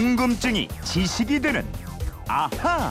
[0.00, 1.66] 궁금증이 지식이 되는
[2.28, 2.90] 아하.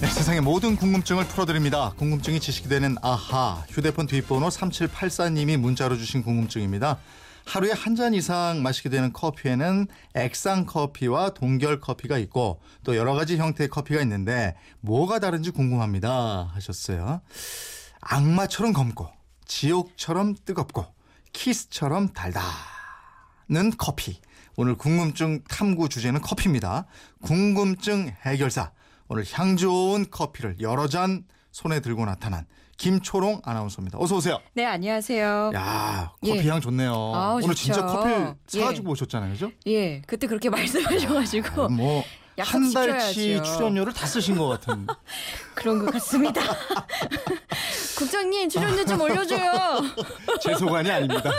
[0.00, 1.92] 네, 세상의 모든 궁금증을 풀어드립니다.
[1.98, 3.62] 궁금증이 지식이 되는 아하.
[3.68, 6.96] 휴대폰 뒷번호 3784님이 문자로 주신 궁금증입니다.
[7.44, 13.36] 하루에 한 잔 이상 마시게 되는 커피에는 액상 커피와 동결 커피가 있고 또 여러 가지
[13.36, 17.20] 형태의 커피가 있는데 뭐가 다른지 궁금합니다 하셨어요.
[18.00, 19.10] 악마처럼 검고
[19.44, 20.86] 지옥처럼 뜨겁고
[21.34, 24.18] 키스처럼 달다는 커피.
[24.56, 26.86] 오늘 궁금증 탐구 주제는 커피입니다.
[27.22, 28.72] 궁금증 해결사.
[29.08, 33.98] 오늘 향 좋은 커피를 여러 잔 손에 들고 나타난 김초롱 아나운서입니다.
[33.98, 34.40] 어서 오세요.
[34.54, 35.52] 네, 안녕하세요.
[35.54, 36.48] 야, 커피 예.
[36.48, 36.92] 향 좋네요.
[36.92, 37.54] 아우, 오늘 좋죠.
[37.54, 38.92] 진짜 커피를 사가지고 예.
[38.92, 39.50] 오셨잖아요, 그죠?
[39.66, 42.04] 예, 그때 그렇게 말씀하셔가지고 뭐.
[42.38, 43.42] 약속 한 달치.
[43.42, 44.86] 출연료를 다 쓰신 것 같은.
[45.54, 46.40] 그런 것 같습니다.
[47.98, 49.52] 국장님 출연료 좀 올려줘요.
[50.40, 51.30] 제 소관이 아닙니다.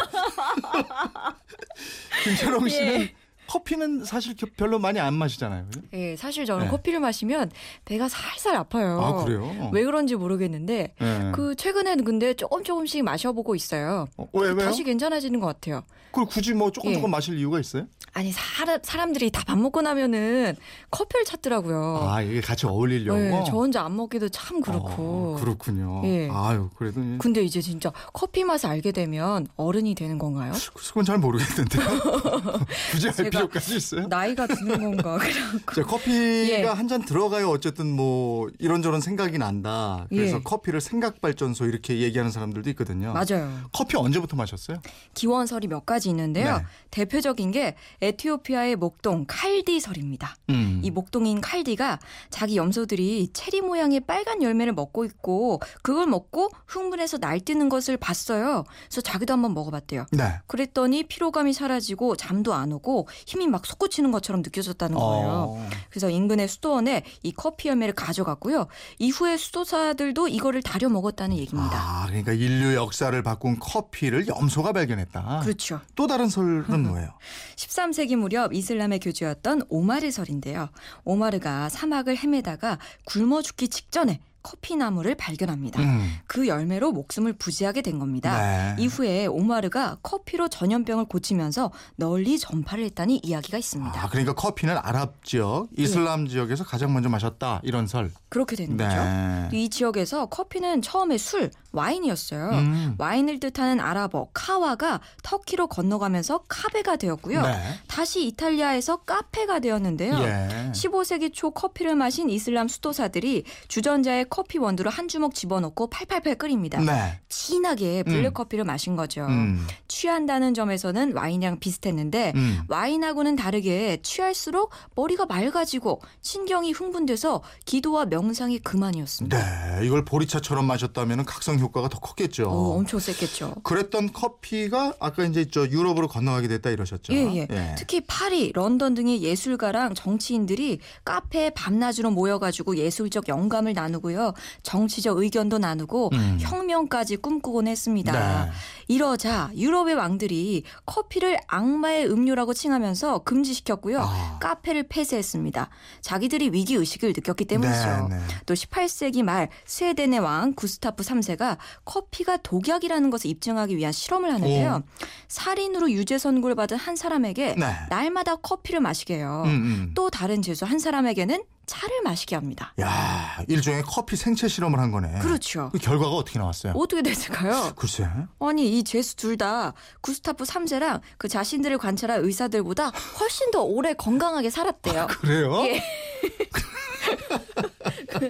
[2.23, 3.22] 김철홍 씨는 예.
[3.47, 5.65] 커피는 사실 겨- 별로 많이 안 마시잖아요.
[5.65, 5.81] 그죠?
[5.93, 6.71] 예, 사실 저는 네.
[6.71, 7.51] 커피를 마시면
[7.85, 8.99] 배가 살살 아파요.
[9.01, 9.69] 아, 그래요?
[9.73, 11.31] 왜 그런지 모르겠는데 예.
[11.33, 14.07] 그 최근에는 근데 조금 조금씩 마셔보고 있어요.
[14.17, 14.59] 어, 왜, 왜요?
[14.59, 15.83] 다시 괜찮아지는 것 같아요.
[16.11, 16.95] 그걸 굳이 뭐 조금 예.
[16.95, 17.87] 조금 마실 이유가 있어요?
[18.15, 20.55] 아니 사람 사람들이 다 밥 먹고 나면은
[20.91, 22.07] 커피를 찾더라고요.
[22.09, 23.19] 아, 이게 같이 어울리려고?
[23.19, 25.35] 네, 저 혼자 안 먹기도 참 그렇고.
[25.35, 26.01] 어, 그렇군요.
[26.05, 26.29] 예.
[26.31, 30.53] 아유, 그래도 이- 근데 이제 진짜 커피 맛을 알게 되면 어른이 되는 건가요?
[30.87, 31.83] 그건 잘 모르겠는데요.
[32.91, 34.07] 굳이 알 필요까지 있어요?
[34.07, 35.17] 나이가 드는 건가?
[35.21, 35.73] 그래갖고.
[35.75, 36.63] 자, 커피가 예.
[36.63, 40.05] 한잔 들어가야 어쨌든 뭐 이런저런 생각이 난다.
[40.09, 40.41] 그래서 예.
[40.43, 43.13] 커피를 생각 발전소 이렇게 얘기하는 사람들도 있거든요.
[43.13, 43.51] 맞아요.
[43.71, 44.81] 커피 언제부터 마셨어요?
[45.13, 46.57] 기원설이 몇 가지 있는데요.
[46.57, 46.63] 네.
[46.91, 50.35] 대표적인 게 에티오피아의 목동 칼디설입니다.
[50.49, 50.81] 음.
[50.83, 57.69] 이 목동인 칼디가 자기 염소들이 체리 모양의 빨간 열매를 먹고 있고 그걸 먹고 흥분해서 날뛰는
[57.69, 58.63] 것을 봤어요.
[58.87, 60.05] 그래서 자기도 한번 먹어봤대요.
[60.11, 60.39] 네.
[60.47, 65.27] 그랬더니 피로감이 사라지고 잠도 안 오고 힘이 막 솟구치는 것처럼 느껴졌다는 거예요.
[65.27, 65.69] 어.
[65.89, 68.67] 그래서 인근의 수도원에 이 커피 열매를 가져갔고요.
[68.99, 71.71] 이후에 수도사들도 이거를 다려 먹었다는 얘기입니다.
[71.73, 75.41] 아, 그러니까 인류 역사를 바꾼 커피를 염소가 발견했다.
[75.43, 75.81] 그렇죠.
[75.95, 77.09] 또 다른 설은 뭐예요?
[77.55, 80.69] 13세기 무렵 이슬람의 교주였던 오마르 설인데요.
[81.03, 85.81] 오마르가 사막을 헤매다가 굶어 죽기 직전에 커피 나무를 발견합니다.
[85.81, 86.17] 음.
[86.27, 88.39] 그 열매로 목숨을 부지하게 된 겁니다.
[88.39, 88.83] 네.
[88.83, 94.03] 이후에 오마르가 커피로 전염병을 고치면서 널리 전파를 했다는 이야기가 있습니다.
[94.03, 95.83] 아, 그러니까 커피는 아랍 지역, 예.
[95.83, 97.61] 이슬람 지역에서 가장 먼저 마셨다.
[97.63, 98.11] 이런 설.
[98.29, 98.95] 그렇게 되는 거죠.
[98.95, 99.49] 네.
[99.53, 102.49] 이 지역에서 커피는 처음에 술, 와인이었어요.
[102.49, 102.95] 음.
[102.97, 107.41] 와인을 뜻하는 아랍어 카와가 터키로 건너가면서 카베가 되었고요.
[107.41, 107.79] 네.
[107.87, 110.13] 다시 이탈리아에서 카페가 되었는데요.
[110.19, 110.71] 예.
[110.73, 116.81] 15세기 초 커피를 마신 이슬람 수도사들이 주전자에 커피 원두를 한 주먹 집어넣고 팔팔팔 끓입니다.
[116.81, 117.19] 네.
[117.29, 119.27] 진하게 블랙커피를 마신 거죠.
[119.27, 119.63] 음.
[119.87, 122.61] 취한다는 점에서는 와인이랑 비슷했는데 음.
[122.67, 129.37] 와인하고는 다르게 취할수록 머리가 맑아지고 신경이 흥분돼서 기도와 명상이 그만이었습니다.
[129.37, 129.85] 네.
[129.85, 132.49] 이걸 보리차처럼 마셨다면 각성 효과가 더 컸겠죠.
[132.49, 133.57] 어, 엄청 셌겠죠.
[133.61, 137.13] 그랬던 커피가 아까 이제 저 유럽으로 건너가게 됐다 이러셨죠.
[137.13, 137.75] 예, 예.
[137.77, 144.22] 특히 파리, 런던 등의 예술가랑 정치인들이 카페에 밤낮으로 모여가지고 예술적 영감을 나누고요.
[144.63, 146.37] 정치적 의견도 나누고 음.
[146.39, 148.45] 혁명까지 꿈꾸곤 했습니다.
[148.45, 148.51] 네.
[148.87, 153.99] 이러자 유럽의 왕들이 커피를 악마의 음료라고 칭하면서 금지시켰고요.
[154.01, 154.39] 아.
[154.39, 155.69] 카페를 폐쇄했습니다.
[156.01, 158.07] 자기들이 위기 의식을 느꼈기 때문이죠.
[158.09, 158.21] 네, 네.
[158.45, 164.83] 또 18세기 말 스웨덴의 왕 구스타프 3세가 커피가 독약이라는 것을 입증하기 위한 실험을 하는데요.
[165.27, 167.73] 살인으로 유죄 선고를 받은 한 사람에게 네.
[167.89, 169.43] 날마다 커피를 마시게 해요.
[169.45, 169.91] 음, 음.
[169.95, 172.73] 또 다른 죄수 한 사람에게는 차를 마시게 합니다.
[172.81, 175.19] 야, 일종의 커피 생체 실험을 한 거네.
[175.19, 175.69] 그렇죠.
[175.71, 176.73] 그 결과가 어떻게 나왔어요?
[176.75, 177.73] 어떻게 됐을까요?
[177.75, 178.07] 글쎄.
[178.39, 184.49] 아니 이 죄수 둘 다 구스타프 3세랑 그 자신들을 관찰한 의사들보다 훨씬 더 오래 건강하게
[184.49, 185.07] 살았대요.
[185.07, 185.63] 그래요?
[185.65, 185.81] 예.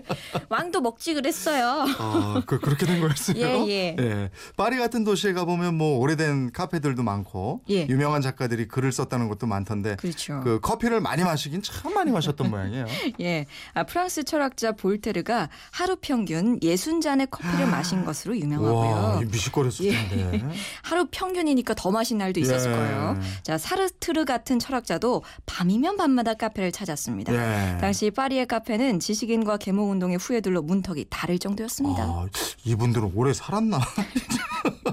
[0.49, 1.85] 왕도 먹지 그랬어요.
[1.99, 3.37] 아, 그 그렇게 된 거였어요.
[3.67, 4.29] 예, 예.
[4.57, 7.87] 파리 같은 도시에 가 보면 뭐 오래된 카페들도 많고 예.
[7.87, 10.41] 유명한 작가들이 글을 썼다는 것도 많던데 그렇죠.
[10.43, 12.85] 그 커피를 많이 마시긴 참 많이 마셨던 모양이에요.
[13.21, 19.27] 예, 아, 프랑스 철학자 볼테르가 하루 평균 60잔의 커피를 마신 것으로 와, 유명하고요.
[19.29, 19.91] 미식거렸을 예.
[19.91, 20.43] 텐데.
[20.83, 22.75] 하루 평균이니까 더 마신 날도 있었을 예.
[22.75, 23.19] 거예요.
[23.43, 27.33] 자, 사르트르 같은 철학자도 밤이면 밤마다 카페를 찾았습니다.
[27.33, 27.77] 예.
[27.79, 32.03] 당시 파리의 카페는 지식인과 계몽운동의 후예들로 문턱이 다를 정도였습니다.
[32.03, 32.27] 아,
[32.65, 33.79] 이분들은 오래 살았나?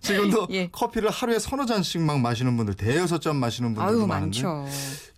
[0.00, 0.68] 지금도 예.
[0.70, 4.66] 커피를 하루에 서너 잔씩 막 마시는 분들, 대여섯 잔 마시는 분들도 아유 많은데 많죠.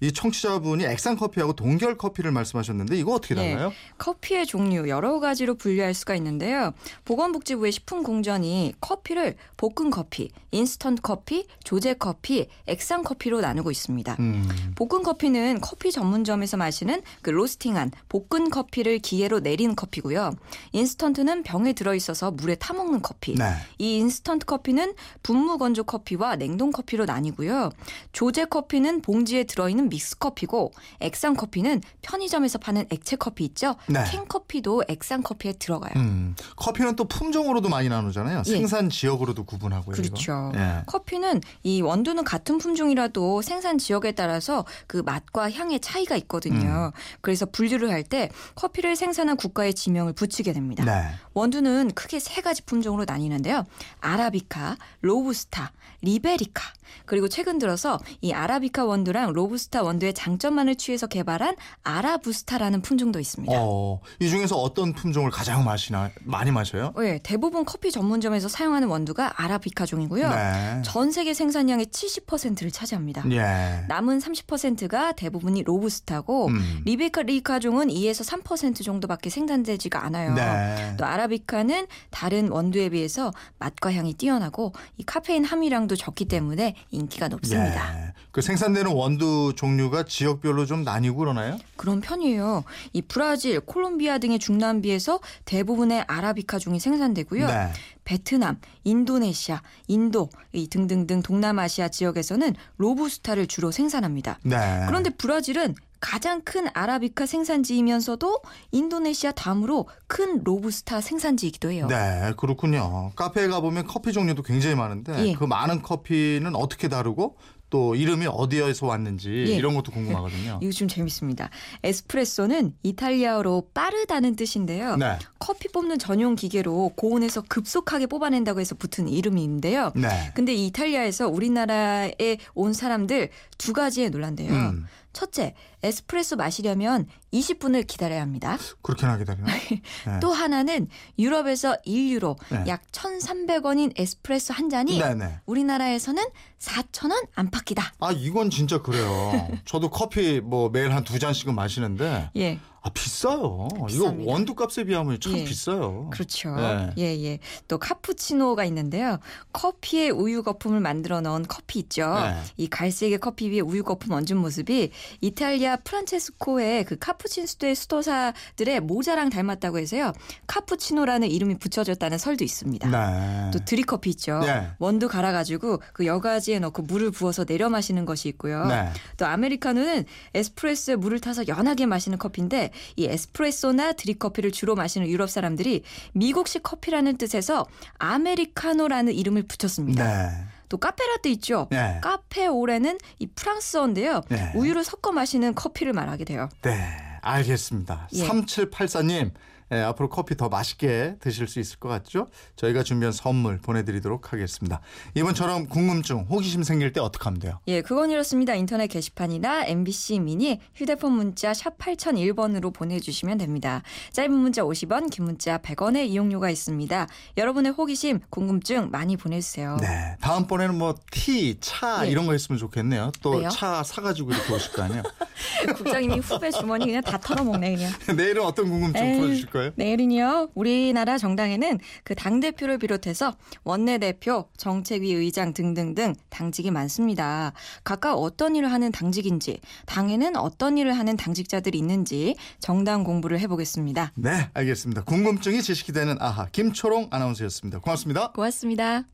[0.01, 3.53] 이 청취자분이 액상 커피하고 동결 커피를 말씀하셨는데 이거 어떻게 예.
[3.53, 3.73] 달라요?
[3.99, 6.73] 커피의 종류 여러 가지로 분류할 수가 있는데요.
[7.05, 14.17] 보건복지부의 식품공전이 커피를 볶은 커피, 인스턴트 커피, 조제 커피, 액상 커피로 나누고 있습니다.
[14.19, 14.75] 음.
[14.77, 20.35] 볶은 커피는 커피 전문점에서 마시는 그 로스팅한 볶은 커피를 기계로 내린 커피고요.
[20.73, 23.35] 인스턴트는 병에 들어 있어서 물에 타 먹는 커피.
[23.35, 23.55] 네.
[23.79, 27.71] 이 인스턴트 커피는 분무 건조 커피와 냉동 커피로 나뉘고요.
[28.13, 33.75] 조제 커피는 봉지에 들어 있는 믹스 커피고 액상 커피는 편의점에서 파는 액체 커피 있죠?
[33.89, 34.05] 네.
[34.07, 35.93] 캔 커피도 액상 커피에 들어가요.
[35.97, 36.37] 음.
[36.57, 38.43] 커피는 또 품종으로도 많이 나누잖아요.
[38.47, 38.51] 예.
[38.51, 39.97] 생산 지역으로도 구분하고요.
[39.97, 40.53] 그렇죠.
[40.55, 40.83] 예.
[40.87, 46.93] 커피는 이 원두는 같은 품종이라도 생산 지역에 따라서 그 맛과 향의 차이가 있거든요.
[46.95, 46.99] 음.
[47.21, 50.85] 그래서 분류를 할 때 커피를 생산한 국가의 지명을 붙이게 됩니다.
[50.85, 51.09] 네.
[51.33, 53.65] 원두는 크게 세 가지 품종으로 나뉘는데요.
[54.03, 55.71] 아라비카, 로부스타,
[56.03, 56.63] 리베리카.
[57.07, 63.55] 그리고 최근 들어서 이 아라비카 원두랑 로부스타 원두의 장점만을 취해서 개발한 아라부스타라는 품종도 있습니다.
[63.57, 66.93] 어, 이 중에서 어떤 품종을 가장 마시나 많이 마셔요?
[66.97, 70.31] 네, 대부분 커피 전문점에서 사용하는 원두가 아라비카 종이고요.
[70.31, 70.83] 네.
[70.85, 73.25] 전 세계 생산량의 70%를 차지합니다.
[73.31, 73.85] 예.
[73.89, 76.83] 남은 30%가 대부분이 로부스타고 음.
[76.85, 80.35] 리베리카 종은 2에서 3% 정도밖에 생산되지가 않아요.
[80.35, 80.95] 네.
[80.99, 87.29] 또 아라비카는 다른 원두에 비해서 맛과 향이 뛰 어나고 이 카페인 함유량도 적기 때문에 인기가
[87.29, 88.09] 높습니다.
[88.09, 88.13] 예.
[88.31, 91.59] 그 생산되는 원두 종류가 지역별로 좀 나뉘고 그러나요?
[91.77, 92.65] 그런 편이에요.
[92.93, 97.47] 이 브라질, 콜롬비아 등의 중남미에서 대부분의 아라비카 종이 생산되고요.
[97.47, 97.73] 네.
[98.05, 104.39] 베트남, 인도네시아, 인도 이 등등등 동남아시아 지역에서는 로부스타를 주로 생산합니다.
[104.43, 104.85] 네.
[104.87, 105.75] 그런데 브라질은
[106.05, 108.43] 가장 큰 아라비카 생산지이면서도
[108.73, 111.87] 인도네시아 다음으로 큰 로부스타 생산지이기도 해요.
[111.89, 113.13] 네, 그렇군요.
[113.17, 115.33] 카페에 가보면 커피 종류도 굉장히 많은데 예.
[115.33, 117.39] 그 많은 커피는 어떻게 다르고
[117.71, 119.57] 또 이름이 어디에서 왔는지 예.
[119.57, 120.61] 이런 것도 궁금하거든요.
[120.63, 121.49] 이거 좀 재밌습니다.
[121.83, 124.97] 에스프레소는 이탈리아어로 빠르다는 뜻인데요.
[124.97, 125.19] 네.
[125.39, 129.93] 커피 뽑는 전용 기계로 고온에서 급속하게 뽑아낸다고 해서 붙은 이름인데요.
[129.97, 130.33] 네.
[130.35, 134.53] 근데 이 이탈리아에서 우리나라에 온 사람들 두 가지에 놀란대요.
[134.53, 138.59] 음, 첫째, 에스프레소 마시려면 20분을 기다려야 합니다.
[138.83, 139.47] 그렇게나 기다려요?
[140.07, 140.21] 네.
[140.21, 140.89] 또 하나는
[141.19, 142.65] 유럽에서 1유로 네.
[142.69, 145.41] 약 1,300원인 에스프레소 한 잔이 네네.
[145.47, 146.23] 우리나라에서는
[146.59, 147.95] 4,000원 안팎이다.
[148.01, 149.49] 아, 이건 진짜 그래요.
[149.65, 152.59] 저도 커피 뭐 매일 한 두 잔씩은 마시는데 예.
[152.87, 153.69] 아, 비싸요.
[153.89, 154.27] 이거 비쌉니다.
[154.27, 155.45] 원두 값에 비하면 참 예.
[155.45, 156.11] 비싸요.
[156.13, 156.55] 그렇죠.
[156.55, 156.91] 네.
[156.99, 157.39] 예, 예.
[157.67, 159.21] 또 카푸치노가 있는데요.
[159.55, 162.15] 커피에 우유 거품을 만들어 넣은 커피 있죠.
[162.15, 162.37] 네.
[162.59, 164.91] 이 갈색의 커피 위에 우유 거품 얹은 모습이
[165.23, 170.13] 이탈리아 프란체스코의 그 카푸치노의 수도사들의 모자랑 닮았다고 해서요.
[170.47, 172.91] 카푸치노라는 이름이 붙여졌다는 설도 있습니다.
[172.91, 173.51] 네.
[173.51, 174.41] 또 드립커피 있죠.
[174.41, 174.69] 네.
[174.79, 178.67] 원두 갈아 가지고 그 여과지에 넣고 물을 부어서 내려 마시는 것이 있고요.
[178.67, 178.91] 네.
[179.17, 180.05] 또 아메리카노는
[180.35, 185.83] 에스프레소에 물을 타서 연하게 마시는 커피인데 이 에스프레소나 드립커피를 주로 마시는 유럽 사람들이
[186.13, 187.67] 미국식 커피라는 뜻에서
[187.99, 190.29] 아메리카노라는 이름을 붙였습니다.
[190.29, 190.45] 네.
[190.69, 191.69] 또 카페라떼 있죠.
[191.71, 192.01] 네.
[192.03, 194.23] 카페오레는 이 프랑스어인데요.
[194.29, 194.53] 네.
[194.55, 196.49] 우유를 섞어 마시는 커피를 말하게 돼요.
[196.63, 196.77] 네,
[197.21, 198.09] 알겠습니다.
[198.15, 198.27] 예.
[198.27, 199.31] 3784님,
[199.73, 202.29] 예, 앞으로 커피 더 맛있게 드실 수 있을 것 같죠?
[202.57, 204.81] 저희가 준비한 선물 보내드리도록 하겠습니다.
[205.15, 207.61] 이번처럼 궁금증, 호기심 생길 때 어떻게 하면 돼요?
[207.69, 208.55] 예, 그건 이렇습니다.
[208.55, 213.83] 인터넷 게시판이나 MBC 미니 휴대폰 문자 샵 8001번으로 보내주시면 됩니다.
[214.13, 217.07] 짧은 문자 50원, 긴 문자 100원의 이용료가 있습니다.
[217.37, 219.79] 여러분의 호기심, 궁금증 많이 보내주세요.
[219.81, 222.11] 네, 다음번에는 뭐 티, 차 예.
[222.11, 223.13] 이런 거 있으면 좋겠네요.
[223.23, 223.49] 또?
[223.49, 225.03] 차 사가지고 이렇게 오실 거 아니에요?
[225.77, 227.93] 국장님이 후배 주머니 그냥 다 털어먹네 그냥.
[228.17, 229.64] 내일은 어떤 궁금증 에이, 풀어주실 거예요?
[229.77, 230.51] 내일은요.
[230.55, 237.53] 우리나라 정당에는 그 당대표를 비롯해서 원내대표, 정책위 의장 등등등 당직이 많습니다.
[237.85, 244.13] 각각 어떤 일을 하는 당직인지, 당에는 어떤 일을 하는 당직자들이 있는지 정당 공부를 해보겠습니다.
[244.17, 245.05] 네, 알겠습니다.
[245.05, 247.79] 궁금증이 지식이 되는 아하 김초롱 아나운서였습니다.
[247.81, 248.33] 고맙습니다.
[248.33, 249.05] 고맙습니다.